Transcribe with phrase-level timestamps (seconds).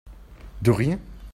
[0.63, 0.97] De rien!